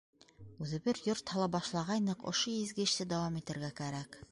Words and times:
Үҙебеҙ 0.67 1.01
йорт 1.09 1.33
һала 1.35 1.49
башлағайныҡ, 1.57 2.25
ошо 2.33 2.57
изге 2.65 2.89
эште 2.89 3.09
дауам 3.15 3.41
итергә 3.45 3.73
кәрәк. 3.83 4.19